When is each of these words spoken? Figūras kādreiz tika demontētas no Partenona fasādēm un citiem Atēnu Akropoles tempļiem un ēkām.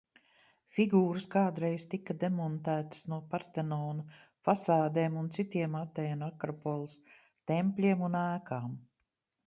Figūras 0.77 1.25
kādreiz 1.35 1.83
tika 1.91 2.15
demontētas 2.23 3.05
no 3.13 3.19
Partenona 3.33 4.17
fasādēm 4.49 5.21
un 5.25 5.31
citiem 5.39 5.79
Atēnu 5.85 6.31
Akropoles 6.33 6.99
tempļiem 7.53 8.07
un 8.11 8.23
ēkām. 8.27 8.79